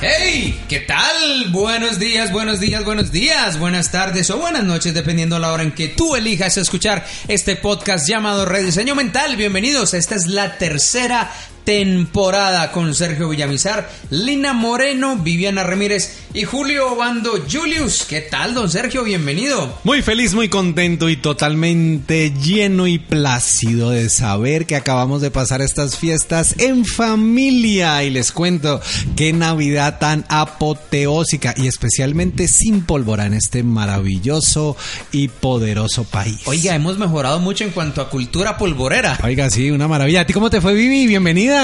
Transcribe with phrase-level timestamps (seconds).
[0.00, 0.62] ¡Hey!
[0.68, 1.50] ¿Qué tal?
[1.50, 5.64] Buenos días, buenos días, buenos días, buenas tardes o buenas noches, dependiendo de la hora
[5.64, 9.34] en que tú elijas escuchar este podcast llamado Rediseño Mental.
[9.34, 11.32] Bienvenidos, esta es la tercera
[11.68, 18.06] temporada con Sergio Villamizar, Lina Moreno, Viviana Ramírez y Julio Obando Julius.
[18.08, 19.04] ¿Qué tal, don Sergio?
[19.04, 19.78] Bienvenido.
[19.84, 25.60] Muy feliz, muy contento y totalmente lleno y plácido de saber que acabamos de pasar
[25.60, 28.02] estas fiestas en familia.
[28.02, 28.80] Y les cuento
[29.14, 34.74] qué Navidad tan apoteósica y especialmente sin pólvora en este maravilloso
[35.12, 36.40] y poderoso país.
[36.46, 39.18] Oiga, hemos mejorado mucho en cuanto a cultura polvorera.
[39.22, 40.22] Oiga, sí, una maravilla.
[40.22, 41.06] ¿A ti cómo te fue, Vivi?
[41.06, 41.57] Bienvenida.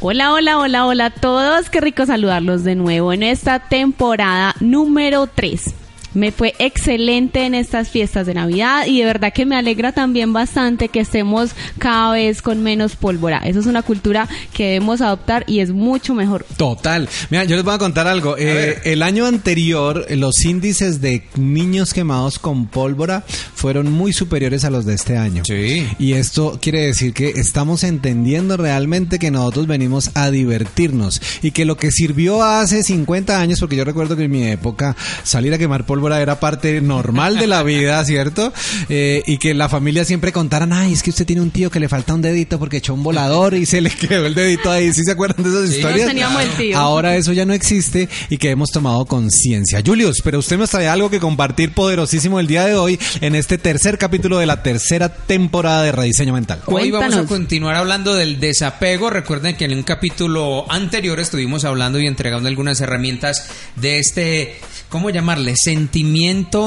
[0.00, 1.68] Hola, hola, hola, hola a todos.
[1.68, 5.85] Qué rico saludarlos de nuevo en esta temporada número 3.
[6.16, 10.32] Me fue excelente en estas fiestas de Navidad y de verdad que me alegra también
[10.32, 13.40] bastante que estemos cada vez con menos pólvora.
[13.44, 16.46] Eso es una cultura que debemos adoptar y es mucho mejor.
[16.56, 17.06] Total.
[17.28, 18.34] Mira, yo les voy a contar algo.
[18.38, 23.22] Eh, el año anterior, los índices de niños quemados con pólvora
[23.54, 25.42] fueron muy superiores a los de este año.
[25.44, 25.86] Sí.
[25.98, 31.66] Y esto quiere decir que estamos entendiendo realmente que nosotros venimos a divertirnos y que
[31.66, 35.58] lo que sirvió hace 50 años, porque yo recuerdo que en mi época salir a
[35.58, 38.52] quemar pólvora era parte normal de la vida, ¿cierto?
[38.88, 41.80] Eh, y que la familia siempre contaran, ay, es que usted tiene un tío que
[41.80, 44.92] le falta un dedito porque echó un volador y se le quedó el dedito ahí.
[44.92, 46.00] ¿Sí se acuerdan de esas Sí, historias?
[46.02, 46.78] nos teníamos el tío.
[46.78, 49.82] Ahora eso ya no existe y que hemos tomado conciencia.
[49.84, 53.58] Julius, pero usted nos trae algo que compartir poderosísimo el día de hoy en este
[53.58, 56.60] tercer capítulo de la tercera temporada de Rediseño Mental.
[56.66, 59.10] Hoy vamos a continuar hablando del desapego.
[59.10, 64.56] Recuerden que en un capítulo anterior estuvimos hablando y entregando algunas herramientas de este,
[64.88, 65.54] ¿cómo llamarle?
[65.56, 65.95] Sentimiento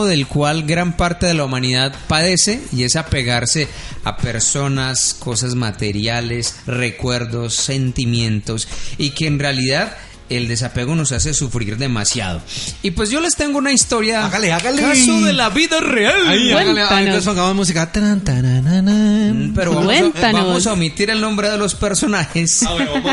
[0.06, 3.68] del cual gran parte de la humanidad padece y es apegarse
[4.04, 8.68] a personas, cosas materiales, recuerdos, sentimientos
[8.98, 9.96] y que en realidad
[10.30, 12.42] el desapego nos hace sufrir demasiado.
[12.82, 14.26] Y pues yo les tengo una historia.
[14.26, 14.82] Hágale, hágale.
[14.82, 16.28] Caso de la vida real.
[16.28, 17.92] Ahí, hágale, ah, pongamos música.
[17.92, 19.54] Taran, tarananan.
[19.56, 20.46] Pero vamos a, Cuéntanos.
[20.46, 22.66] vamos a omitir el nombre de los personajes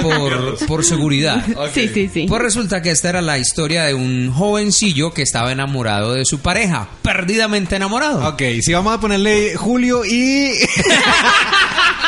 [0.03, 1.45] por, por seguridad.
[1.75, 2.27] Sí, sí, sí.
[2.29, 6.41] Pues resulta que esta era la historia de un jovencillo que estaba enamorado de su
[6.41, 8.27] pareja, perdidamente enamorado.
[8.29, 10.53] Ok, sí, vamos a ponerle Julio y...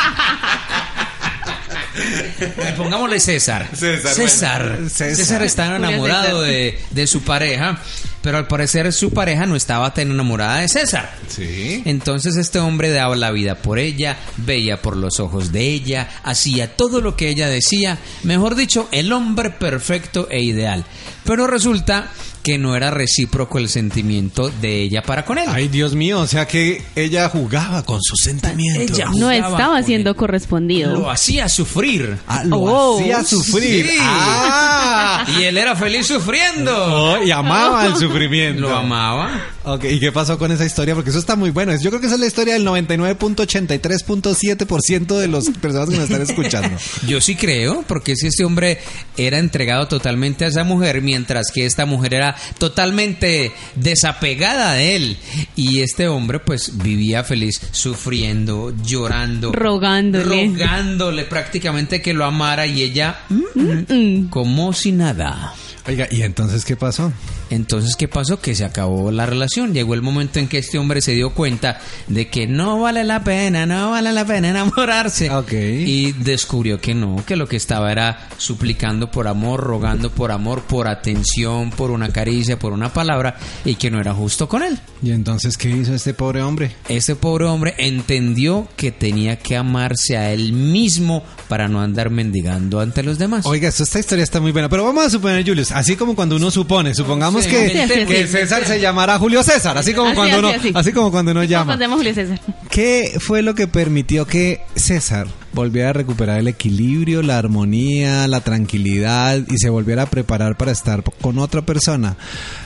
[2.41, 3.69] Eh, Pongámosle César.
[3.75, 4.79] César, César.
[4.89, 5.17] César.
[5.17, 5.43] César.
[5.43, 7.81] estaba Julio enamorado de, de su pareja,
[8.23, 11.11] pero al parecer su pareja no estaba tan enamorada de César.
[11.29, 11.83] Sí.
[11.85, 16.77] Entonces este hombre daba la vida por ella, veía por los ojos de ella, hacía
[16.77, 20.85] todo lo que ella decía, mejor dicho, el hombre perfecto e ideal.
[21.25, 22.11] Pero resulta
[22.43, 25.47] que no era recíproco el sentimiento de ella para con él.
[25.49, 28.97] Ay, Dios mío, o sea que ella jugaba con sus sentimientos.
[28.99, 30.17] Ella No estaba siendo él.
[30.17, 30.93] correspondido.
[30.93, 32.17] Lo hacía sufrir.
[32.27, 33.01] Ah, lo Oh.
[33.01, 33.87] hacía sufrir.
[33.89, 33.97] Sí.
[34.01, 35.25] Ah.
[35.39, 36.73] Y él era feliz sufriendo.
[36.75, 38.63] Oh, y amaba el sufrimiento.
[38.63, 39.31] Lo amaba.
[39.71, 40.95] Ok, ¿y qué pasó con esa historia?
[40.95, 41.75] Porque eso está muy bueno.
[41.79, 46.23] Yo creo que esa es la historia del 99.83.7% de las personas que nos están
[46.23, 46.71] escuchando.
[47.07, 48.79] Yo sí creo, porque si este hombre
[49.19, 55.19] era entregado totalmente a esa mujer, mientras que esta mujer era totalmente desapegada de él.
[55.55, 60.47] Y este hombre pues vivía feliz, sufriendo, llorando, Rogándole.
[60.47, 63.43] rogándole prácticamente que lo amara y ella mm,
[63.89, 64.29] Mm.
[64.31, 65.53] como si nada.
[65.87, 67.13] Oiga, ¿y entonces qué pasó?
[67.51, 68.41] Entonces, ¿qué pasó?
[68.41, 69.73] Que se acabó la relación.
[69.73, 73.25] Llegó el momento en que este hombre se dio cuenta de que no vale la
[73.25, 75.31] pena, no vale la pena enamorarse.
[75.31, 75.53] Ok.
[75.53, 80.63] Y descubrió que no, que lo que estaba era suplicando por amor, rogando por amor,
[80.63, 84.79] por atención, por una caricia, por una palabra, y que no era justo con él.
[85.03, 86.73] ¿Y entonces qué hizo este pobre hombre?
[86.89, 92.81] Este pobre hombre entendió que tenía que amarse a él mismo para no andar mendigando
[92.81, 93.47] ante los demás.
[93.47, 96.51] Oiga, esta historia está muy buena, pero vamos a suponer, Julius, así como cuando uno
[96.51, 98.33] supone, supongamos Sí, que, sí, sí, que sí.
[98.33, 100.73] César se llamará Julio César, así como Así, cuando así, uno, así.
[100.75, 101.79] así como cuando uno llama.
[101.89, 102.41] Julio César.
[102.71, 108.41] ¿Qué fue lo que permitió que César volviera a recuperar el equilibrio, la armonía, la
[108.41, 112.17] tranquilidad y se volviera a preparar para estar con otra persona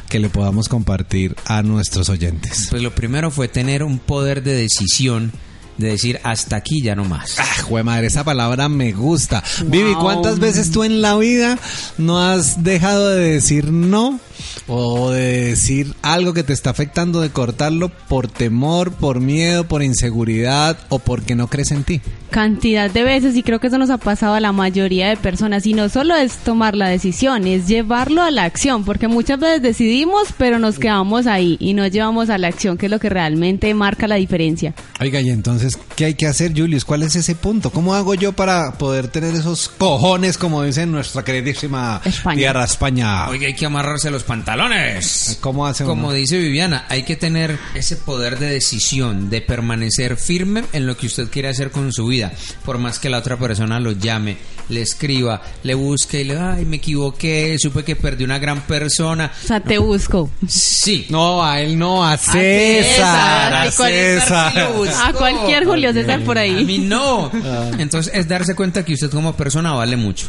[0.09, 2.67] que le podamos compartir a nuestros oyentes?
[2.71, 5.33] Pues lo primero fue tener un poder de decisión
[5.79, 7.37] de decir hasta aquí ya no más.
[7.39, 9.43] Ah, jue madre, esa palabra me gusta.
[9.61, 9.71] Wow.
[9.71, 11.59] Vivi, ¿cuántas veces tú en la vida
[11.99, 14.21] no has dejado de decir no
[14.67, 19.83] o de decir algo que te está afectando, de cortarlo por temor, por miedo, por
[19.83, 22.01] inseguridad o porque no crees en ti?
[22.31, 25.67] Cantidad de veces y creo que eso nos ha pasado a la mayoría de personas
[25.67, 29.61] y no solo es tomar la decisión, es llevarlo a la acción, porque muchas veces
[29.61, 33.09] decidimos pero nos quedamos ahí y no llevamos a la acción, que es lo que
[33.09, 34.75] realmente marca la diferencia.
[35.01, 36.85] Oiga, y entonces, ¿qué hay que hacer, Julius?
[36.85, 37.71] ¿Cuál es ese punto?
[37.71, 42.37] ¿Cómo hago yo para poder tener esos cojones, como dice nuestra queridísima España.
[42.37, 43.29] tierra España?
[43.29, 45.37] Oiga, hay que amarrarse los pantalones.
[45.43, 46.17] ¿Cómo hace Como uno?
[46.17, 51.07] dice Viviana, hay que tener ese poder de decisión, de permanecer firme en lo que
[51.07, 52.33] usted quiere hacer con su vida.
[52.65, 54.39] Por más que la otra persona lo llame,
[54.71, 59.31] le escriba, le busque y le, ay, me equivoqué, supe que perdí una gran persona.
[59.45, 60.31] O sea, te busco.
[60.49, 61.05] Sí.
[61.11, 64.73] No, a él no, a César, César, a ay, ¿cuál César.
[65.05, 66.63] A cualquier Julio César por ahí.
[66.63, 67.31] A mí no.
[67.79, 70.29] Entonces es darse cuenta que usted como persona vale mucho.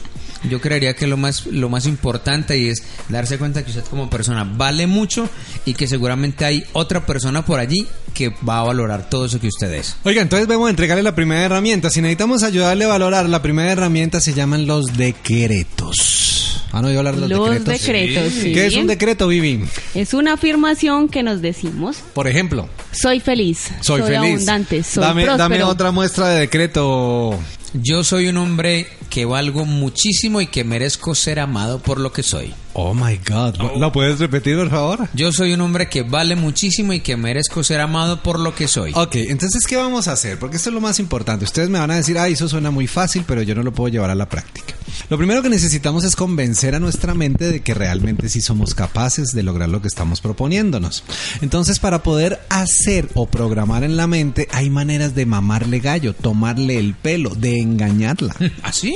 [0.49, 4.09] Yo creería que lo más lo más importante y es darse cuenta que usted como
[4.09, 5.29] persona vale mucho
[5.65, 9.47] y que seguramente hay otra persona por allí que va a valorar todo eso que
[9.47, 9.95] usted es.
[10.03, 11.89] Oiga, entonces vamos a entregarle la primera herramienta.
[11.89, 16.63] Si necesitamos ayudarle a valorar, la primera herramienta se llaman los decretos.
[16.71, 17.81] ¿Han oído hablar de los, Los decretos?
[17.85, 18.51] decretos, sí.
[18.53, 19.63] ¿Qué es un decreto, Vivi?
[19.93, 21.97] Es una afirmación que nos decimos.
[22.13, 23.67] Por ejemplo, Soy feliz.
[23.81, 24.17] soy, feliz.
[24.17, 24.83] abundante.
[24.83, 27.39] Soy dame, dame otra muestra de decreto.
[27.73, 32.21] Yo soy un hombre que valgo muchísimo y que merezco ser amado por lo que
[32.21, 32.53] soy.
[32.73, 33.55] Oh my God.
[33.77, 35.07] ¿Lo puedes repetir, por favor?
[35.13, 38.67] Yo soy un hombre que vale muchísimo y que merezco ser amado por lo que
[38.67, 38.91] soy.
[38.95, 40.39] Ok, entonces, ¿qué vamos a hacer?
[40.39, 41.45] Porque esto es lo más importante.
[41.45, 43.89] Ustedes me van a decir, ay, eso suena muy fácil, pero yo no lo puedo
[43.89, 44.73] llevar a la práctica.
[45.09, 49.29] Lo primero que necesitamos es convencer a nuestra mente de que realmente sí somos capaces
[49.33, 51.03] de lograr lo que estamos proponiéndonos.
[51.41, 56.79] Entonces, para poder hacer o programar en la mente, hay maneras de mamarle gallo, tomarle
[56.79, 58.35] el pelo, de engañarla.
[58.63, 58.95] ¿Así?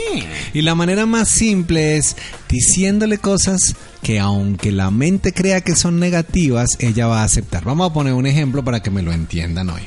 [0.54, 2.16] Y la manera más simple es
[2.50, 3.67] diciéndole cosas
[4.02, 7.64] que aunque la mente crea que son negativas, ella va a aceptar.
[7.64, 9.81] Vamos a poner un ejemplo para que me lo entiendan hoy.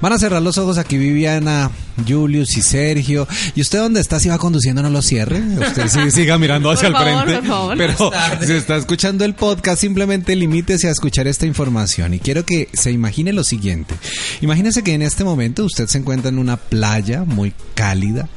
[0.00, 1.70] Van a cerrar los ojos aquí Viviana,
[2.08, 3.28] Julius y Sergio.
[3.54, 4.18] ¿Y usted dónde está?
[4.20, 5.40] Si va conduciendo, no lo cierre.
[5.40, 7.48] Usted sí, siga mirando hacia Por el favor, frente.
[7.48, 7.76] por favor.
[7.78, 12.14] Pero si está escuchando el podcast, simplemente limítese a escuchar esta información.
[12.14, 13.94] Y quiero que se imagine lo siguiente.
[14.40, 18.28] Imagínese que en este momento usted se encuentra en una playa muy cálida,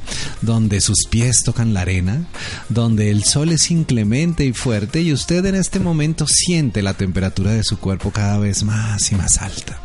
[0.42, 2.26] donde sus pies tocan la arena,
[2.68, 7.52] donde el sol es inclemente y fuerte y usted en este momento siente la temperatura
[7.52, 9.80] de su cuerpo cada vez más y más alta.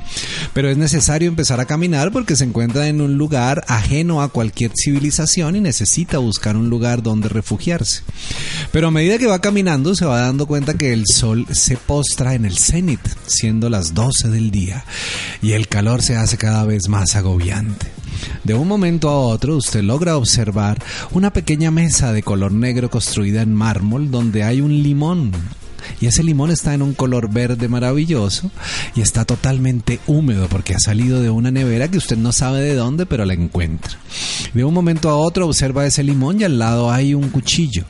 [0.53, 4.71] Pero es necesario empezar a caminar porque se encuentra en un lugar ajeno a cualquier
[4.75, 8.03] civilización y necesita buscar un lugar donde refugiarse.
[8.71, 12.35] Pero a medida que va caminando se va dando cuenta que el sol se postra
[12.35, 14.85] en el cenit, siendo las 12 del día,
[15.41, 17.87] y el calor se hace cada vez más agobiante.
[18.43, 20.81] De un momento a otro usted logra observar
[21.11, 25.31] una pequeña mesa de color negro construida en mármol donde hay un limón.
[25.99, 28.51] Y ese limón está en un color verde maravilloso
[28.95, 32.75] y está totalmente húmedo porque ha salido de una nevera que usted no sabe de
[32.75, 33.97] dónde, pero la encuentra.
[34.53, 37.85] De un momento a otro observa ese limón y al lado hay un cuchillo.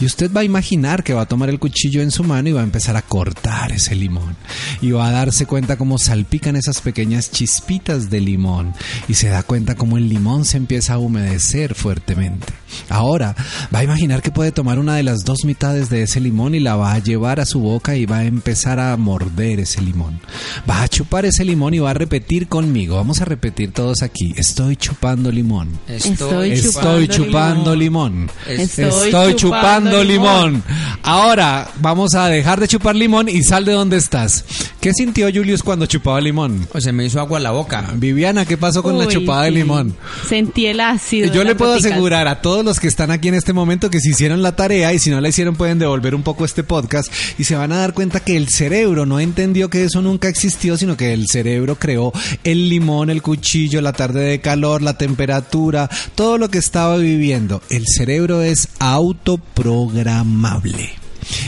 [0.00, 2.52] Y usted va a imaginar que va a tomar el cuchillo en su mano y
[2.52, 4.36] va a empezar a cortar ese limón.
[4.80, 8.74] Y va a darse cuenta cómo salpican esas pequeñas chispitas de limón.
[9.08, 12.52] Y se da cuenta cómo el limón se empieza a humedecer fuertemente.
[12.88, 13.34] Ahora
[13.74, 16.60] va a imaginar que puede tomar una de las dos mitades de ese limón y
[16.60, 20.20] la va a llevar a su boca y va a empezar a morder ese limón.
[20.68, 22.96] Va a chupar ese limón y va a repetir conmigo.
[22.96, 24.32] Vamos a repetir todos aquí.
[24.36, 25.68] Estoy chupando limón.
[25.88, 28.30] Estoy Estoy chupando chupando limón.
[28.48, 30.52] Estoy Estoy, chupando chupando limón.
[30.52, 30.64] limón.
[31.02, 34.44] Ahora vamos a dejar de chupar limón y sal de donde estás.
[34.80, 36.66] ¿Qué sintió Julius cuando chupaba limón?
[36.72, 37.90] O se me hizo agua la boca.
[37.94, 39.56] Viviana, ¿qué pasó con la chupada de sí.
[39.56, 39.96] limón?
[40.28, 41.32] Sentí el ácido.
[41.32, 44.00] Yo de le puedo asegurar a todos los que están aquí en este momento que
[44.00, 47.12] si hicieron la tarea y si no la hicieron pueden devolver un poco este podcast
[47.38, 50.76] y se van a dar cuenta que el cerebro no entendió que eso nunca existió,
[50.76, 52.12] sino que el cerebro creó
[52.44, 57.62] el limón, el cuchillo, la tarde de calor, la temperatura, todo lo que estaba viviendo.
[57.70, 61.01] El cerebro es autoprogramable.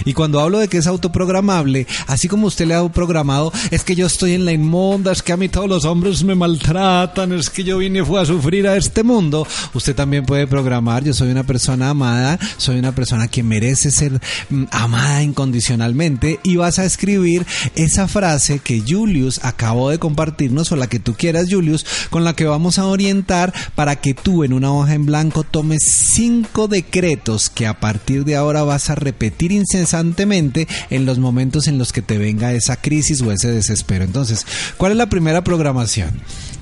[0.04, 3.94] Y cuando hablo de que es autoprogramable, así como usted le ha programado, es que
[3.94, 7.50] yo estoy en la inmunda, es que a mí todos los hombres me maltratan, es
[7.50, 11.30] que yo vine fue a sufrir a este mundo, usted también puede programar, yo soy
[11.30, 16.84] una persona amada, soy una persona que merece ser mm, amada incondicionalmente y vas a
[16.84, 22.24] escribir esa frase que Julius acabó de compartirnos o la que tú quieras Julius, con
[22.24, 26.68] la que vamos a orientar para que tú en una hoja en blanco tomes cinco
[26.68, 31.92] decretos que a partir de ahora vas a repetir incesantemente en los momentos en los
[31.92, 34.04] que te venga esa crisis o ese desespero.
[34.04, 36.10] Entonces, ¿cuál es la primera programación?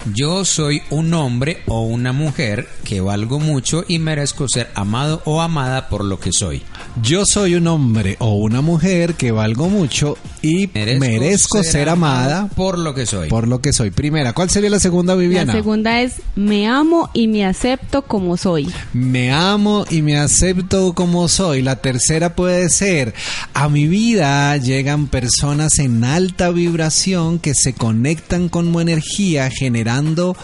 [0.06, 5.40] Yo soy un hombre o una mujer que valgo mucho y merezco ser amado o
[5.40, 6.62] amada por lo que soy.
[7.00, 12.78] Yo soy un hombre o una mujer que valgo mucho y merezco, ser, amada por
[12.78, 13.28] lo que soy.
[13.28, 13.92] Por lo que soy.
[13.92, 15.52] Primera, ¿cuál sería la segunda, Viviana?
[15.52, 18.68] La segunda es me amo y me acepto como soy.
[18.92, 21.62] Me amo y me acepto como soy.
[21.62, 23.14] La tercera puede ser
[23.54, 29.91] a mi vida llegan personas en alta vibración que se conectan con mi energía generando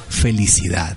[0.09, 0.97] felicidad.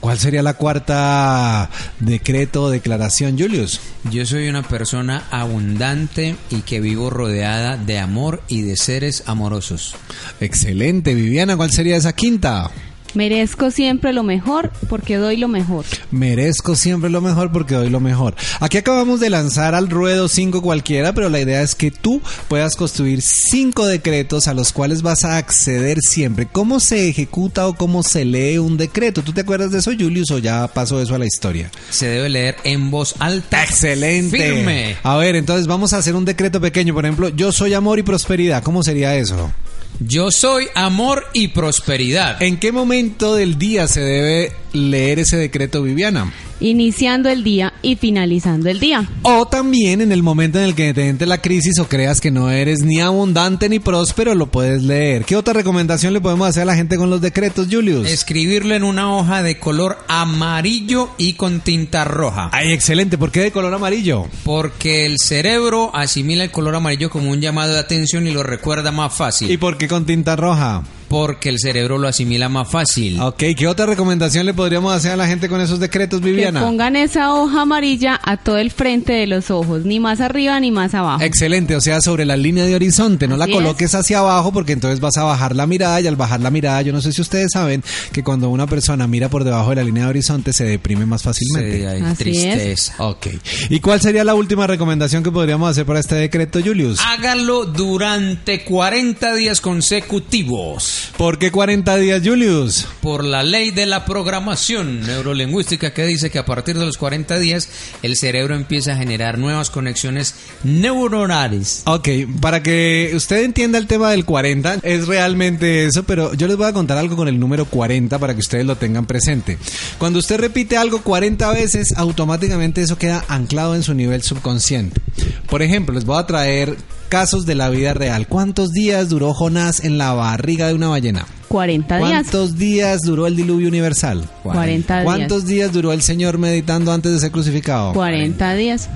[0.00, 3.80] ¿Cuál sería la cuarta decreto o declaración, Julius?
[4.10, 9.94] Yo soy una persona abundante y que vivo rodeada de amor y de seres amorosos.
[10.40, 12.70] Excelente, Viviana, ¿cuál sería esa quinta?
[13.14, 15.84] Merezco siempre lo mejor porque doy lo mejor.
[16.10, 18.34] Merezco siempre lo mejor porque doy lo mejor.
[18.60, 22.76] Aquí acabamos de lanzar al ruedo cinco cualquiera, pero la idea es que tú puedas
[22.76, 26.46] construir cinco decretos a los cuales vas a acceder siempre.
[26.46, 29.22] ¿Cómo se ejecuta o cómo se lee un decreto?
[29.22, 31.70] ¿Tú te acuerdas de eso, Julius, o ya pasó eso a la historia?
[31.90, 33.62] Se debe leer en voz alta.
[33.62, 34.36] Excelente.
[34.36, 34.96] Firme.
[35.02, 36.94] A ver, entonces vamos a hacer un decreto pequeño.
[36.94, 38.62] Por ejemplo, yo soy amor y prosperidad.
[38.62, 39.52] ¿Cómo sería eso?
[39.98, 42.42] Yo soy amor y prosperidad.
[42.42, 46.32] ¿En qué momento del día se debe leer ese decreto, Viviana?
[46.60, 49.08] Iniciando el día y finalizando el día.
[49.22, 52.30] O también en el momento en el que te entre la crisis o creas que
[52.30, 55.24] no eres ni abundante ni próspero, lo puedes leer.
[55.24, 58.06] ¿Qué otra recomendación le podemos hacer a la gente con los decretos, Julius?
[58.06, 62.50] Escribirlo en una hoja de color amarillo y con tinta roja.
[62.52, 63.16] Ay, excelente.
[63.16, 64.26] ¿Por qué de color amarillo?
[64.44, 68.92] Porque el cerebro asimila el color amarillo como un llamado de atención y lo recuerda
[68.92, 69.50] más fácil.
[69.50, 70.82] ¿Y por qué con tinta roja?
[71.10, 73.20] Porque el cerebro lo asimila más fácil.
[73.20, 76.60] Ok, ¿qué otra recomendación le podríamos hacer a la gente con esos decretos, Viviana?
[76.60, 80.60] Que pongan esa hoja amarilla a todo el frente de los ojos, ni más arriba
[80.60, 81.20] ni más abajo.
[81.20, 85.00] Excelente, o sea, sobre la línea de horizonte, no la coloques hacia abajo porque entonces
[85.00, 87.48] vas a bajar la mirada y al bajar la mirada, yo no sé si ustedes
[87.52, 91.06] saben que cuando una persona mira por debajo de la línea de horizonte se deprime
[91.06, 91.78] más fácilmente.
[91.78, 92.94] Sí, hay tristeza.
[92.98, 93.26] Ok.
[93.68, 97.00] ¿Y cuál sería la última recomendación que podríamos hacer para este decreto, Julius?
[97.00, 100.99] Hágalo durante 40 días consecutivos.
[101.16, 102.86] ¿Por qué 40 días, Julius?
[103.02, 107.38] Por la ley de la programación neurolingüística que dice que a partir de los 40
[107.38, 107.68] días
[108.02, 111.82] el cerebro empieza a generar nuevas conexiones neuronales.
[111.86, 112.08] Ok,
[112.40, 116.68] para que usted entienda el tema del 40, es realmente eso, pero yo les voy
[116.68, 119.58] a contar algo con el número 40 para que ustedes lo tengan presente.
[119.98, 125.00] Cuando usted repite algo 40 veces, automáticamente eso queda anclado en su nivel subconsciente.
[125.48, 126.76] Por ejemplo, les voy a traer
[127.10, 128.26] casos de la vida real.
[128.26, 131.26] ¿Cuántos días duró Jonás en la barriga de una ballena?
[131.48, 132.08] 40 días.
[132.08, 134.24] ¿Cuántos días duró el diluvio universal?
[134.44, 135.04] 40 días.
[135.04, 137.92] ¿Cuántos días duró el Señor meditando antes de ser crucificado?
[137.92, 138.88] 40 días.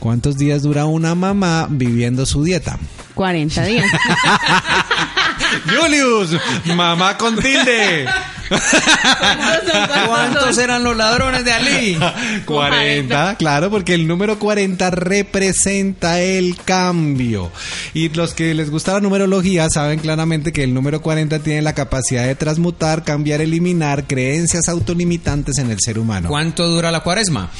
[0.00, 2.78] ¿Cuántos días dura una mamá viviendo su dieta?
[3.14, 3.86] 40 días.
[5.80, 6.36] Julius,
[6.74, 8.06] mamá con tilde.
[10.06, 11.98] ¿Cuántos eran los ladrones de Ali?
[12.44, 17.50] 40, claro, porque el número 40 representa el cambio.
[17.94, 21.74] Y los que les gusta la numerología saben claramente que el número 40 tiene la
[21.74, 26.28] capacidad de transmutar, cambiar, eliminar creencias autolimitantes en el ser humano.
[26.28, 27.50] ¿Cuánto dura la cuaresma?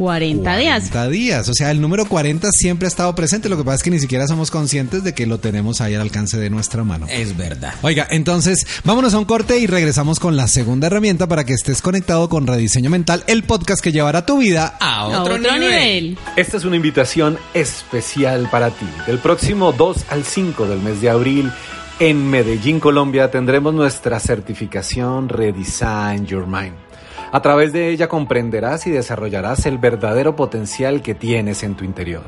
[0.00, 0.88] 40 días.
[0.90, 1.48] 40 días.
[1.50, 3.50] O sea, el número 40 siempre ha estado presente.
[3.50, 6.00] Lo que pasa es que ni siquiera somos conscientes de que lo tenemos ahí al
[6.00, 7.06] alcance de nuestra mano.
[7.10, 7.74] Es verdad.
[7.82, 11.82] Oiga, entonces vámonos a un corte y regresamos con la segunda herramienta para que estés
[11.82, 16.16] conectado con Rediseño Mental, el podcast que llevará tu vida a otro, nivel.
[16.34, 18.86] Esta es una invitación especial para ti.
[19.06, 21.52] Del próximo 2 al 5 del mes de abril.
[21.98, 26.89] En Medellín, Colombia, tendremos nuestra certificación Redesign Your Mind.
[27.32, 32.24] A través de ella comprenderás y desarrollarás el verdadero potencial que tienes en tu interior.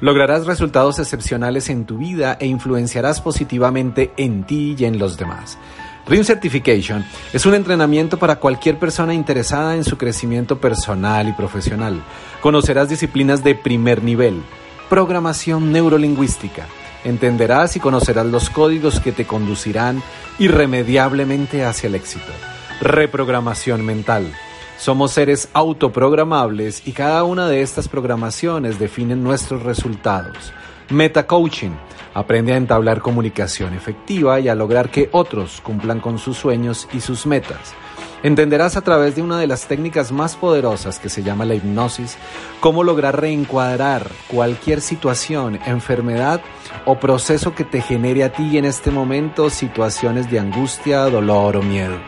[0.00, 5.58] Lograrás resultados excepcionales en tu vida e influenciarás positivamente en ti y en los demás.
[6.06, 12.00] Dream Certification es un entrenamiento para cualquier persona interesada en su crecimiento personal y profesional.
[12.40, 14.42] Conocerás disciplinas de primer nivel,
[14.88, 16.66] programación neurolingüística.
[17.02, 20.00] Entenderás y conocerás los códigos que te conducirán
[20.38, 22.32] irremediablemente hacia el éxito
[22.80, 24.32] reprogramación mental.
[24.78, 30.52] Somos seres autoprogramables y cada una de estas programaciones definen nuestros resultados.
[30.90, 31.72] Meta Coaching.
[32.14, 37.00] Aprende a entablar comunicación efectiva y a lograr que otros cumplan con sus sueños y
[37.00, 37.74] sus metas.
[38.22, 42.16] Entenderás a través de una de las técnicas más poderosas que se llama la hipnosis
[42.60, 46.40] cómo lograr reencuadrar cualquier situación, enfermedad
[46.86, 51.62] o proceso que te genere a ti en este momento situaciones de angustia, dolor o
[51.62, 51.98] miedo.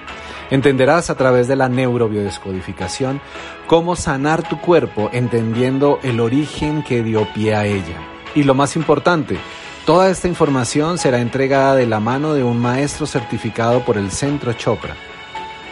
[0.51, 3.21] Entenderás a través de la neurobiodescodificación
[3.67, 7.99] cómo sanar tu cuerpo entendiendo el origen que dio pie a ella.
[8.35, 9.37] Y lo más importante,
[9.85, 14.53] toda esta información será entregada de la mano de un maestro certificado por el Centro
[14.55, 14.97] Chopra.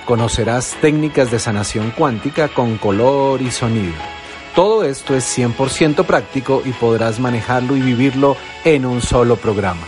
[0.05, 3.95] Conocerás técnicas de sanación cuántica con color y sonido.
[4.55, 9.83] Todo esto es 100% práctico y podrás manejarlo y vivirlo en un solo programa.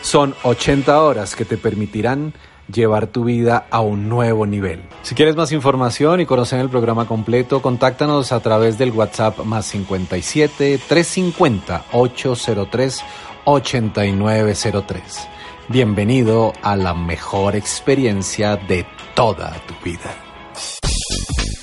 [0.00, 2.32] Son 80 horas que te permitirán
[2.72, 4.82] llevar tu vida a un nuevo nivel.
[5.02, 9.66] Si quieres más información y conocer el programa completo, contáctanos a través del WhatsApp más
[9.66, 13.04] 57 350 803
[13.44, 15.28] 8903.
[15.68, 20.14] Bienvenido a la mejor experiencia de toda tu vida.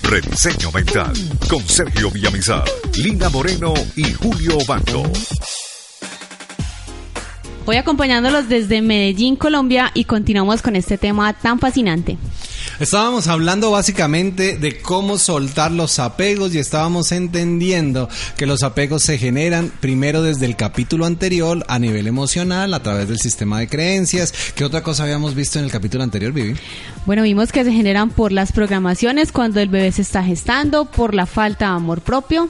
[0.03, 1.13] Rediseño Mental
[1.49, 2.65] con Sergio Villamizar,
[2.97, 5.03] Lina Moreno y Julio Bando.
[7.65, 12.17] Voy acompañándolos desde Medellín, Colombia y continuamos con este tema tan fascinante.
[12.81, 19.17] Estábamos hablando básicamente de cómo soltar los apegos y estábamos entendiendo que los apegos se
[19.17, 24.33] generan primero desde el capítulo anterior a nivel emocional, a través del sistema de creencias.
[24.55, 26.55] ¿Qué otra cosa habíamos visto en el capítulo anterior, Vivi?
[27.05, 31.13] Bueno, vimos que se generan por las programaciones cuando el bebé se está gestando, por
[31.13, 32.49] la falta de amor propio,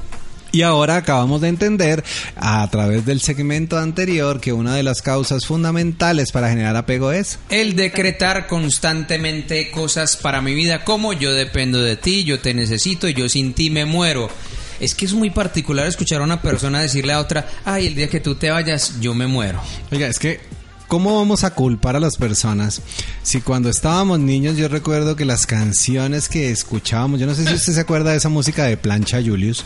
[0.54, 2.04] y ahora acabamos de entender
[2.38, 7.40] a través del segmento anterior que una de las causas fundamentales para generar apego es
[7.50, 13.10] el decretar constantemente cosas para mi vida como yo dependo de ti, yo te necesito
[13.10, 14.30] y yo sin ti me muero.
[14.80, 18.08] Es que es muy particular escuchar a una persona decirle a otra, ay, el día
[18.08, 19.60] que tú te vayas, yo me muero.
[19.92, 20.40] Oiga, es que
[20.88, 22.82] ¿Cómo vamos a culpar a las personas
[23.24, 27.54] si cuando estábamos niños yo recuerdo que las canciones que escuchábamos, yo no sé si
[27.54, 29.64] usted se acuerda de esa música de Plancha Julius,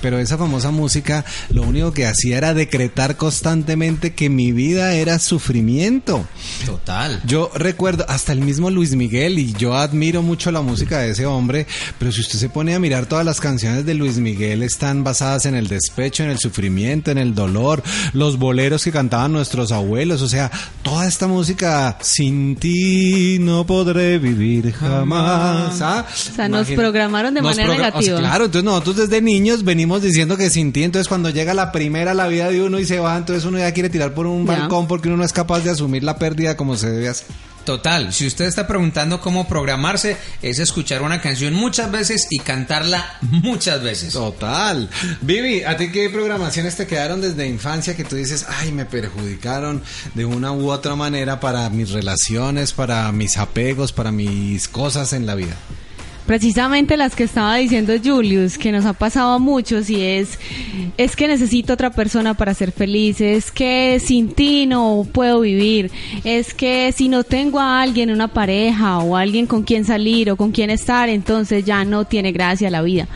[0.00, 5.18] pero esa famosa música lo único que hacía era decretar constantemente que mi vida era
[5.18, 6.26] sufrimiento.
[6.64, 7.20] Total.
[7.26, 11.26] Yo recuerdo hasta el mismo Luis Miguel y yo admiro mucho la música de ese
[11.26, 11.66] hombre,
[11.98, 15.46] pero si usted se pone a mirar todas las canciones de Luis Miguel están basadas
[15.46, 17.82] en el despecho, en el sufrimiento, en el dolor,
[18.12, 20.45] los boleros que cantaban nuestros abuelos, o sea,
[20.82, 25.80] toda esta música sin ti no podré vivir jamás.
[25.82, 26.04] ¿ah?
[26.12, 28.18] O sea, nos programaron de Nos manera progra- o sea, negativa.
[28.18, 32.14] claro, entonces nosotros desde niños venimos diciendo que sin ti, entonces cuando llega la primera
[32.14, 34.86] la vida de uno y se va, entonces uno ya quiere tirar por un balcón
[34.86, 37.26] porque uno no es capaz de asumir la pérdida como se debe hacer.
[37.66, 43.18] Total, si usted está preguntando cómo programarse, es escuchar una canción muchas veces y cantarla
[43.20, 44.12] muchas veces.
[44.12, 44.88] Total.
[45.20, 49.82] Vivi, ¿a ti qué programaciones te quedaron desde infancia que tú dices, ay, me perjudicaron
[50.14, 55.26] de una u otra manera para mis relaciones, para mis apegos, para mis cosas en
[55.26, 55.56] la vida?
[56.26, 60.40] Precisamente las que estaba diciendo Julius, que nos ha pasado a muchos y es,
[60.96, 65.92] es que necesito otra persona para ser feliz, es que sin ti no puedo vivir,
[66.24, 70.36] es que si no tengo a alguien, una pareja o alguien con quien salir o
[70.36, 73.06] con quien estar, entonces ya no tiene gracia la vida.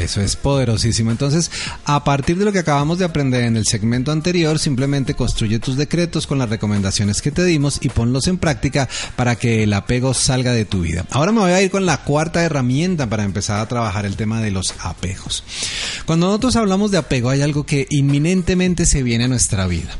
[0.00, 1.10] Eso es poderosísimo.
[1.10, 1.50] Entonces,
[1.84, 5.76] a partir de lo que acabamos de aprender en el segmento anterior, simplemente construye tus
[5.76, 10.14] decretos con las recomendaciones que te dimos y ponlos en práctica para que el apego
[10.14, 11.04] salga de tu vida.
[11.10, 12.59] Ahora me voy a ir con la cuarta herramienta
[13.08, 15.44] para empezar a trabajar el tema de los apegos.
[16.04, 19.90] Cuando nosotros hablamos de apego hay algo que inminentemente se viene a nuestra vida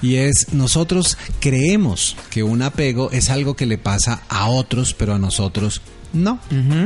[0.00, 5.14] y es nosotros creemos que un apego es algo que le pasa a otros, pero
[5.14, 6.40] a nosotros no,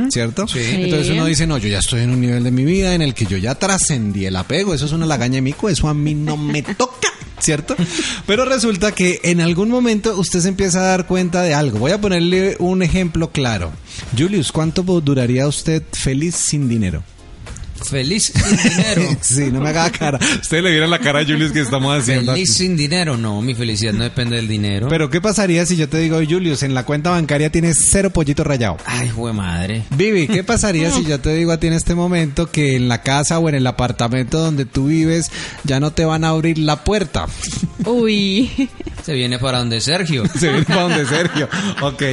[0.09, 0.47] ¿cierto?
[0.47, 0.59] Sí.
[0.59, 3.13] Entonces uno dice, no, yo ya estoy en un nivel de mi vida en el
[3.13, 6.13] que yo ya trascendí el apego, eso es una lagaña de mico, eso a mí
[6.13, 7.10] no me toca,
[7.41, 7.75] ¿cierto?
[8.25, 11.79] Pero resulta que en algún momento usted se empieza a dar cuenta de algo.
[11.79, 13.71] Voy a ponerle un ejemplo claro.
[14.17, 17.03] Julius, ¿cuánto duraría usted feliz sin dinero?
[17.89, 19.01] Feliz sin dinero.
[19.21, 20.19] sí, no me haga cara.
[20.41, 22.31] Usted le viera la cara a Julius que estamos haciendo.
[22.33, 22.57] Feliz aquí.
[22.57, 23.17] sin dinero.
[23.17, 24.87] No, mi felicidad no depende del dinero.
[24.89, 28.43] Pero ¿qué pasaría si yo te digo, Julius, en la cuenta bancaria tienes cero pollito
[28.43, 28.77] rayado?
[28.85, 29.83] Ay, jue madre.
[29.95, 33.01] Vivi, ¿qué pasaría si yo te digo a ti en este momento que en la
[33.01, 35.31] casa o en el apartamento donde tú vives
[35.63, 37.25] ya no te van a abrir la puerta?
[37.85, 38.49] Uy,
[39.03, 40.23] Se viene para donde Sergio.
[40.37, 41.49] Se viene para donde Sergio.
[41.81, 42.03] Ok.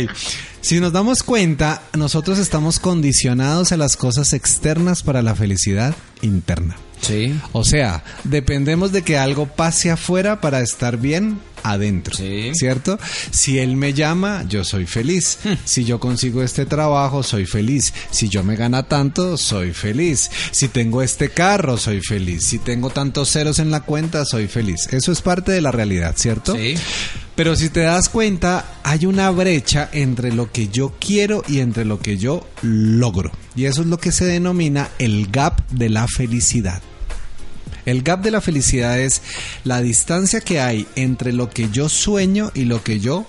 [0.61, 6.77] Si nos damos cuenta, nosotros estamos condicionados a las cosas externas para la felicidad interna.
[7.01, 7.38] Sí.
[7.53, 12.16] O sea, dependemos de que algo pase afuera para estar bien adentro.
[12.16, 12.51] Sí.
[12.55, 12.99] ¿Cierto?
[13.31, 15.38] Si él me llama, yo soy feliz.
[15.64, 17.92] Si yo consigo este trabajo, soy feliz.
[18.11, 20.31] Si yo me gana tanto, soy feliz.
[20.51, 22.44] Si tengo este carro, soy feliz.
[22.44, 24.88] Si tengo tantos ceros en la cuenta, soy feliz.
[24.90, 26.55] Eso es parte de la realidad, ¿cierto?
[26.55, 26.75] Sí.
[27.35, 31.85] Pero si te das cuenta, hay una brecha entre lo que yo quiero y entre
[31.85, 33.31] lo que yo logro.
[33.55, 36.83] Y eso es lo que se denomina el gap de la felicidad.
[37.88, 39.22] El gap de la felicidad es
[39.64, 43.27] la distancia que hay entre lo que yo sueño y lo que yo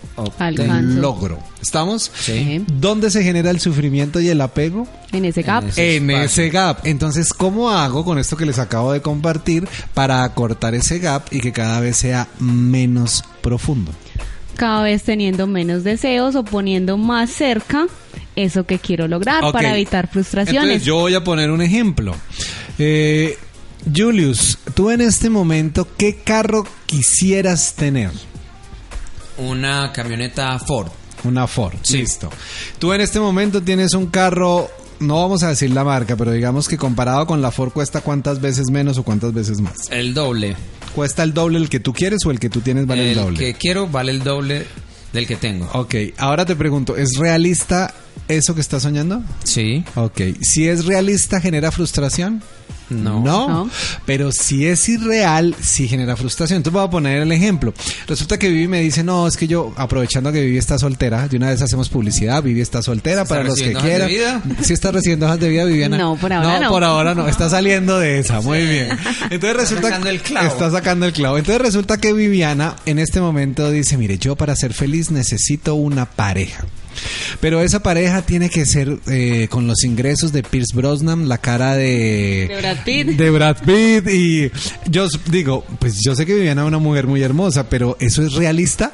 [1.02, 1.40] logro.
[1.62, 2.12] ¿Estamos?
[2.20, 2.64] Sí.
[2.68, 4.88] ¿Dónde se genera el sufrimiento y el apego?
[5.12, 5.64] en ese gap.
[5.64, 6.26] En ese- En espacio.
[6.44, 6.80] ese gap.
[6.86, 11.40] Entonces, ¿cómo hago con esto que les acabo de compartir para acortar ese gap y
[11.40, 13.92] que cada vez sea menos profundo?
[14.56, 17.88] cada vez teniendo menos deseos o poniendo más cerca
[18.36, 20.64] eso que quiero lograr para evitar frustraciones.
[20.64, 22.14] Entonces, yo voy a poner un ejemplo.
[22.78, 23.38] Eh,
[23.96, 28.12] Julius, tú en este momento, ¿qué carro quisieras tener?
[29.38, 30.90] Una camioneta Ford.
[31.24, 31.76] Una Ford.
[31.82, 31.98] Sí.
[31.98, 32.30] Listo.
[32.78, 36.68] Tú en este momento tienes un carro, no vamos a decir la marca, pero digamos
[36.68, 39.90] que comparado con la Ford cuesta cuántas veces menos o cuántas veces más.
[39.92, 40.56] El doble.
[40.94, 43.24] ¿Cuesta el doble el que tú quieres o el que tú tienes vale el, el
[43.24, 43.40] doble?
[43.40, 44.66] que quiero vale el doble
[45.14, 45.70] del que tengo.
[45.74, 47.94] Ok, ahora te pregunto, ¿es realista
[48.28, 49.22] eso que estás soñando?
[49.44, 49.84] Sí.
[49.96, 52.44] Ok, si es realista, ¿genera frustración?
[52.90, 53.20] No.
[53.24, 53.70] No.
[54.06, 56.58] Pero si es irreal, sí genera frustración.
[56.58, 57.74] Entonces voy a poner el ejemplo.
[58.08, 61.38] Resulta que Vivi me dice, no, es que yo, aprovechando que Vivi está soltera, de
[61.38, 64.42] una vez hacemos publicidad, Vivi está soltera ¿Está para los que recibiendo hojas de quieran.
[64.44, 64.64] vida?
[64.64, 65.98] ¿Sí está recibiendo hojas de vida, Viviana?
[65.98, 66.70] No, por ahora no.
[66.70, 67.28] por ahora no.
[67.28, 68.90] Está saliendo de esa, muy bien.
[69.30, 70.48] Entonces resulta sacando el clavo.
[70.48, 71.38] Está sacando el clavo.
[71.38, 76.06] Entonces resulta que Viviana en este momento dice, mire, yo para ser feliz necesito una
[76.06, 76.66] pareja.
[77.40, 81.76] Pero esa pareja tiene que ser eh, con los ingresos de Pierce Brosnan, la cara
[81.76, 82.48] de...
[82.50, 83.08] De Brad Pitt.
[83.08, 84.08] De Brad Pitt.
[84.10, 84.52] Y
[84.90, 88.34] yo digo, pues yo sé que Viviana es una mujer muy hermosa, pero ¿eso es
[88.34, 88.92] realista?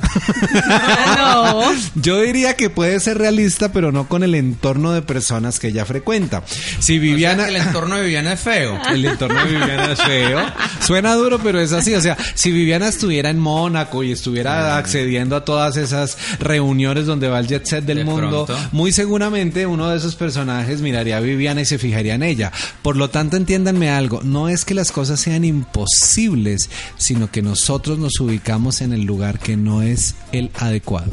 [1.18, 1.74] No.
[1.96, 5.86] Yo diría que puede ser realista, pero no con el entorno de personas que ella
[5.86, 6.44] frecuenta.
[6.80, 7.44] Si Viviana...
[7.44, 8.80] O sea, que el entorno de Viviana es feo.
[8.92, 10.40] El entorno de Viviana es feo.
[10.82, 11.94] Suena duro, pero es así.
[11.94, 17.28] O sea, si Viviana estuviera en Mónaco y estuviera accediendo a todas esas reuniones donde
[17.28, 18.70] va el jet set del De mundo, pronto.
[18.72, 22.52] muy seguramente uno de esos personajes miraría a Viviana y se fijaría en ella.
[22.82, 24.22] Por lo tanto, entiéndanme algo.
[24.24, 29.40] No es que las cosas sean imposibles, sino que nosotros nos ubicamos en el lugar
[29.40, 31.12] que no es el adecuado.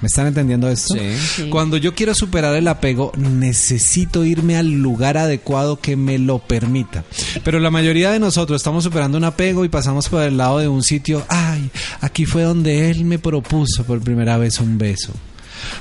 [0.00, 0.94] ¿Me están entendiendo esto?
[0.94, 1.00] Sí.
[1.36, 1.48] Sí.
[1.48, 7.04] Cuando yo quiero superar el apego, necesito irme al lugar adecuado que me lo permita.
[7.44, 10.66] Pero la mayoría de nosotros estamos superando un apego y pasamos por el lado de
[10.66, 11.70] un sitio, ay,
[12.00, 15.12] aquí fue donde él me propuso por primera vez un beso.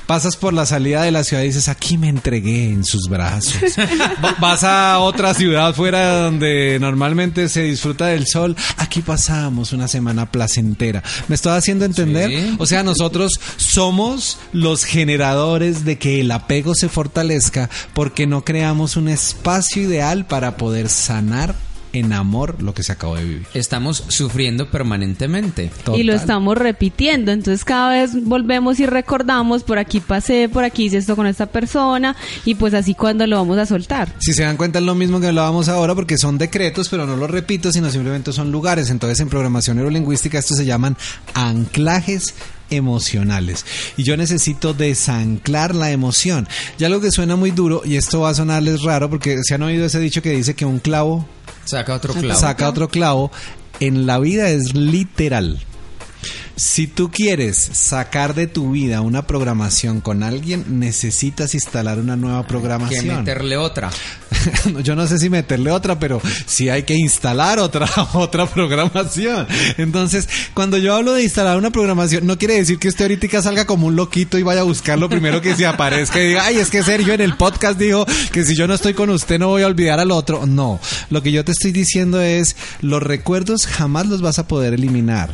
[0.06, 3.56] Pasas por la salida de la ciudad y dices, aquí me entregué en sus brazos.
[4.24, 8.56] Va- Vas a otra ciudad fuera donde normalmente se disfruta del sol.
[8.78, 11.04] Aquí pasamos una semana placentera.
[11.28, 12.30] ¿Me estoy haciendo entender?
[12.30, 12.56] Sí.
[12.60, 18.96] O sea, nosotros somos los generadores de que el apego se fortalezca porque no creamos
[18.96, 21.56] un espacio ideal para poder sanar
[21.94, 23.48] en amor lo que se acabó de vivir.
[23.54, 25.72] Estamos sufriendo permanentemente.
[25.96, 30.86] Y lo estamos repitiendo, entonces cada vez volvemos y recordamos, por aquí pasé, por aquí
[30.86, 34.14] hice esto con esta persona, y pues así cuando lo vamos a soltar.
[34.20, 37.16] Si se dan cuenta es lo mismo que hablábamos ahora porque son decretos, pero no
[37.16, 38.90] lo repito, sino simplemente son lugares.
[38.90, 40.98] Entonces en programación neurolingüística estos se llaman
[41.34, 42.34] anclajes
[42.72, 43.66] emocionales.
[43.98, 46.48] Y yo necesito desanclar la emoción.
[46.80, 49.62] Ya algo que suena muy duro y esto va a sonarles raro porque se han
[49.64, 51.28] oído ese dicho que dice que un clavo
[51.66, 52.40] Saca otro clavo.
[52.40, 53.32] saca otro clavo
[53.80, 55.60] en la vida es literal
[56.56, 62.44] si tú quieres sacar de tu vida una programación con alguien, necesitas instalar una nueva
[62.44, 63.18] que programación.
[63.18, 63.90] meterle otra.
[64.84, 69.48] Yo no sé si meterle otra, pero sí hay que instalar otra, otra programación.
[69.78, 73.66] Entonces, cuando yo hablo de instalar una programación, no quiere decir que usted ahorita salga
[73.66, 76.58] como un loquito y vaya a buscar lo primero que se aparezca y diga, ay,
[76.58, 79.48] es que Sergio en el podcast dijo que si yo no estoy con usted no
[79.48, 80.46] voy a olvidar al otro.
[80.46, 84.74] No, lo que yo te estoy diciendo es, los recuerdos jamás los vas a poder
[84.74, 85.32] eliminar.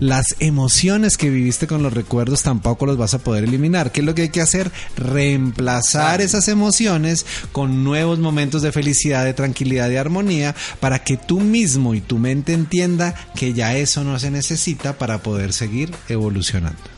[0.00, 3.92] Las emociones que viviste con los recuerdos tampoco los vas a poder eliminar.
[3.92, 4.70] ¿Qué es lo que hay que hacer?
[4.96, 11.40] Reemplazar esas emociones con nuevos momentos de felicidad, de tranquilidad, de armonía, para que tú
[11.40, 16.97] mismo y tu mente entienda que ya eso no se necesita para poder seguir evolucionando.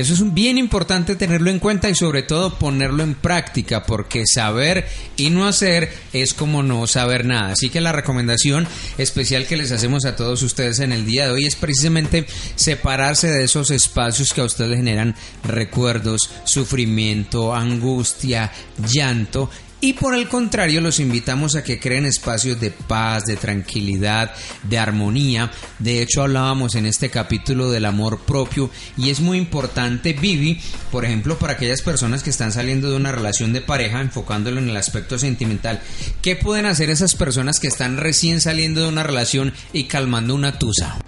[0.00, 4.86] Eso es bien importante tenerlo en cuenta y sobre todo ponerlo en práctica porque saber
[5.18, 7.52] y no hacer es como no saber nada.
[7.52, 11.32] Así que la recomendación especial que les hacemos a todos ustedes en el día de
[11.32, 12.24] hoy es precisamente
[12.56, 18.50] separarse de esos espacios que a ustedes generan recuerdos, sufrimiento, angustia,
[18.90, 19.50] llanto
[19.80, 24.32] y por el contrario, los invitamos a que creen espacios de paz, de tranquilidad,
[24.64, 25.50] de armonía.
[25.78, 31.04] De hecho, hablábamos en este capítulo del amor propio y es muy importante, Vivi, por
[31.04, 34.76] ejemplo, para aquellas personas que están saliendo de una relación de pareja, enfocándolo en el
[34.76, 35.80] aspecto sentimental.
[36.20, 40.58] ¿Qué pueden hacer esas personas que están recién saliendo de una relación y calmando una
[40.58, 40.98] tusa?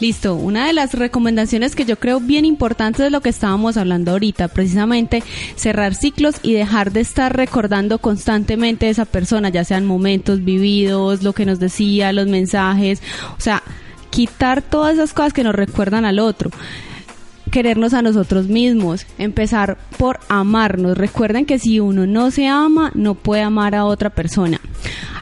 [0.00, 4.10] Listo, una de las recomendaciones que yo creo bien importantes de lo que estábamos hablando
[4.10, 5.22] ahorita, precisamente
[5.56, 11.24] cerrar ciclos y dejar de estar recordando constantemente a esa persona, ya sean momentos vividos,
[11.24, 13.02] lo que nos decía, los mensajes,
[13.36, 13.60] o sea,
[14.10, 16.50] quitar todas esas cosas que nos recuerdan al otro
[17.50, 20.98] querernos a nosotros mismos, empezar por amarnos.
[20.98, 24.60] Recuerden que si uno no se ama, no puede amar a otra persona.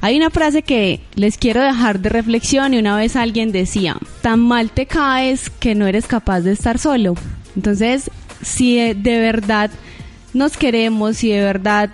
[0.00, 4.40] Hay una frase que les quiero dejar de reflexión y una vez alguien decía, tan
[4.40, 7.16] mal te caes que no eres capaz de estar solo.
[7.55, 9.70] Entonces, si de verdad
[10.33, 11.90] nos queremos, si de verdad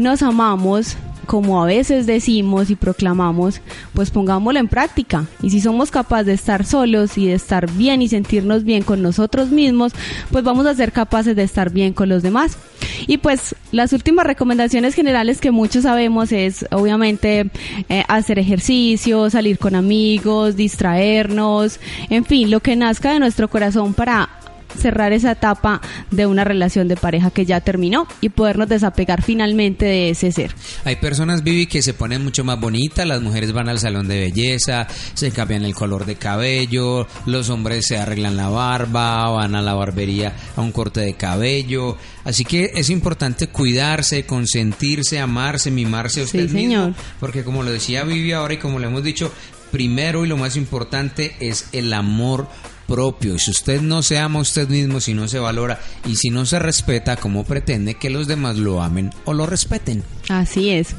[0.00, 0.96] nos amamos,
[1.30, 3.60] como a veces decimos y proclamamos,
[3.94, 5.26] pues pongámoslo en práctica.
[5.42, 9.00] Y si somos capaces de estar solos y de estar bien y sentirnos bien con
[9.00, 9.92] nosotros mismos,
[10.32, 12.58] pues vamos a ser capaces de estar bien con los demás.
[13.06, 17.48] Y pues las últimas recomendaciones generales que muchos sabemos es obviamente
[17.88, 23.94] eh, hacer ejercicio, salir con amigos, distraernos, en fin, lo que nazca de nuestro corazón
[23.94, 24.39] para
[24.78, 25.80] cerrar esa etapa
[26.10, 30.54] de una relación de pareja que ya terminó y podernos desapegar finalmente de ese ser.
[30.84, 34.20] Hay personas, Vivi, que se ponen mucho más bonitas, las mujeres van al salón de
[34.20, 39.62] belleza, se cambian el color de cabello, los hombres se arreglan la barba, van a
[39.62, 46.20] la barbería a un corte de cabello, así que es importante cuidarse, consentirse, amarse, mimarse
[46.20, 46.94] a usted Sí, mismo, señor.
[47.18, 49.32] porque como lo decía Vivi ahora y como le hemos dicho,
[49.70, 52.48] primero y lo más importante es el amor
[52.90, 53.38] propio.
[53.38, 56.44] Si usted no se ama a usted mismo, si no se valora y si no
[56.44, 60.02] se respeta, ¿cómo pretende que los demás lo amen o lo respeten?
[60.28, 60.96] Así es.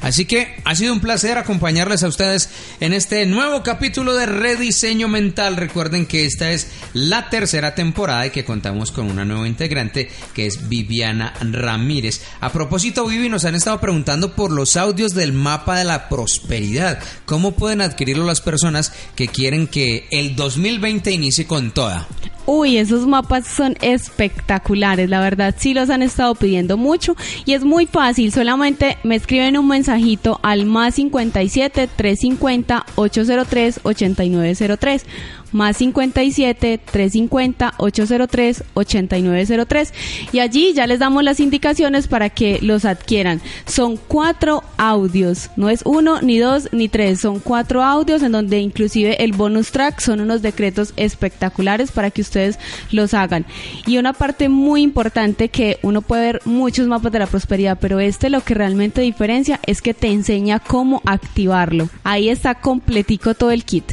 [0.00, 5.08] Así que ha sido un placer acompañarles a ustedes en este nuevo capítulo de Rediseño
[5.08, 5.56] Mental.
[5.56, 10.46] Recuerden que esta es la tercera temporada y que contamos con una nueva integrante que
[10.46, 12.22] es Viviana Ramírez.
[12.40, 16.98] A propósito, Vivi, nos han estado preguntando por los audios del mapa de la prosperidad.
[17.26, 22.08] ¿Cómo pueden adquirirlo las personas que quieren que el 2020 inicie con toda?
[22.44, 27.14] Uy, esos mapas son espectaculares, la verdad sí los han estado pidiendo mucho
[27.44, 35.06] y es muy fácil, solamente me escriben un mensajito al más 57 350 803 8903
[35.52, 39.94] más 57 350 803 8903
[40.32, 43.40] y allí ya les damos las indicaciones para que los adquieran.
[43.66, 48.58] Son cuatro audios, no es uno, ni dos, ni tres, son cuatro audios en donde
[48.58, 52.58] inclusive el bonus track son unos decretos espectaculares para que ustedes
[52.90, 53.46] los hagan.
[53.86, 58.00] Y una parte muy importante que uno puede ver muchos mapas de la prosperidad, pero
[58.00, 61.88] este lo que realmente diferencia es que te enseña cómo activarlo.
[62.04, 63.92] Ahí está completico todo el kit.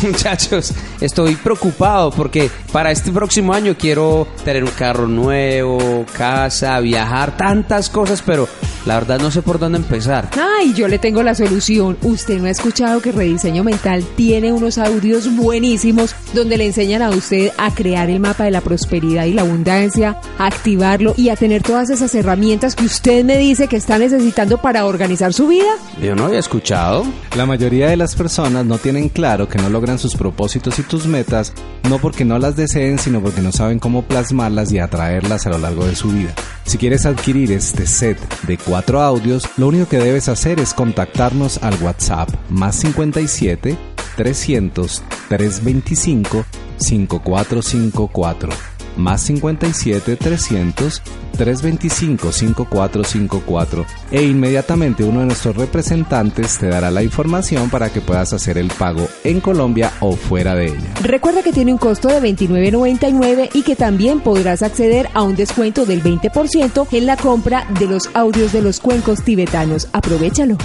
[0.02, 7.36] Muchachos, estoy preocupado porque para este próximo año quiero tener un carro nuevo, casa, viajar,
[7.36, 8.48] tantas cosas, pero
[8.86, 10.30] la verdad no sé por dónde empezar.
[10.40, 11.98] Ay, yo le tengo la solución.
[12.02, 17.10] Usted no ha escuchado que Rediseño Mental tiene unos audios buenísimos donde le enseñan a
[17.10, 21.36] usted a crear el mapa de la prosperidad y la abundancia, a activarlo y a
[21.36, 25.70] tener todas esas herramientas que usted me dice que está necesitando para organizar su vida.
[26.02, 27.04] Yo no había escuchado.
[27.36, 31.06] La mayoría de las personas no tienen claro que no logran sus propósitos y tus
[31.06, 31.52] metas,
[31.88, 35.58] no porque no las deseen, sino porque no saben cómo plasmarlas y atraerlas a lo
[35.58, 36.34] largo de su vida.
[36.64, 41.62] Si quieres adquirir este set de cuatro audios, lo único que debes hacer es contactarnos
[41.62, 43.76] al WhatsApp más 57
[44.16, 46.44] 300 325
[46.78, 51.02] 5454 más 57 300
[51.36, 58.32] 325 5454 e inmediatamente uno de nuestros representantes te dará la información para que puedas
[58.32, 60.94] hacer el pago en Colombia o fuera de ella.
[61.02, 65.86] Recuerda que tiene un costo de $29.99 y que también podrás acceder a un descuento
[65.86, 69.88] del 20% en la compra de los audios de los cuencos tibetanos.
[69.92, 70.56] Aprovechalo.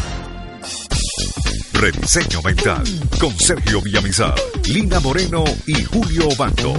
[1.73, 2.83] Rediseño Mental
[3.19, 4.33] con Sergio Villamizar,
[4.67, 6.73] Lina Moreno y Julio Bando.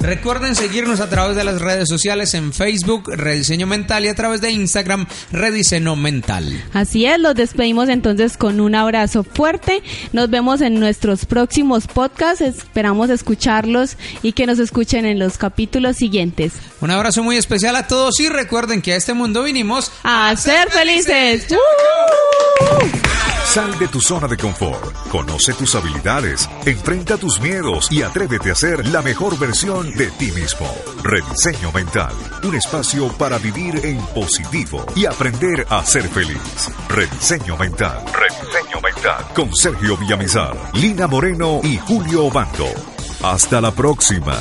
[0.00, 4.40] Recuerden seguirnos a través de las redes sociales en Facebook, Rediseño Mental, y a través
[4.40, 6.64] de Instagram, Rediseño Mental.
[6.72, 9.82] Así es, los despedimos entonces con un abrazo fuerte.
[10.12, 12.40] Nos vemos en nuestros próximos podcasts.
[12.40, 16.54] Esperamos escucharlos y que nos escuchen en los capítulos siguientes.
[16.80, 20.70] Un abrazo muy especial a todos y recuerden que a este mundo vinimos ¡A ser
[20.70, 21.46] felices!
[23.44, 28.54] Sal de tu zona de confort, conoce tus habilidades, enfrenta tus miedos y atrévete a
[28.54, 30.66] ser la mejor versión de ti mismo.
[31.02, 36.70] Rediseño Mental, un espacio para vivir en positivo y aprender a ser feliz.
[36.88, 42.68] Rediseño Mental, Rediseño Mental, con Sergio Villamizar, Lina Moreno y Julio Bando.
[43.22, 44.36] Hasta la próxima.